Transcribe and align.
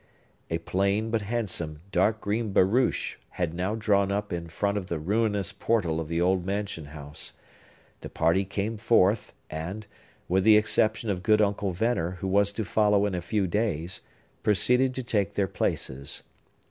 A 0.49 0.57
plain, 0.57 1.11
but 1.11 1.21
handsome, 1.21 1.81
dark 1.91 2.21
green 2.21 2.53
barouche 2.53 3.17
had 3.37 3.53
now 3.53 3.75
drawn 3.75 4.11
up 4.11 4.33
in 4.33 4.47
front 4.47 4.75
of 4.75 4.87
the 4.87 4.97
ruinous 4.97 5.53
portal 5.53 5.99
of 5.99 6.07
the 6.07 6.19
old 6.19 6.43
mansion 6.43 6.85
house. 6.85 7.33
The 7.99 8.09
party 8.09 8.43
came 8.43 8.77
forth, 8.77 9.31
and 9.51 9.85
(with 10.27 10.43
the 10.43 10.57
exception 10.57 11.11
of 11.11 11.21
good 11.21 11.39
Uncle 11.39 11.71
Venner, 11.71 12.13
who 12.19 12.27
was 12.27 12.51
to 12.53 12.65
follow 12.65 13.05
in 13.05 13.13
a 13.13 13.21
few 13.21 13.45
days) 13.45 14.01
proceeded 14.41 14.95
to 14.95 15.03
take 15.03 15.35
their 15.35 15.45
places. 15.47 16.23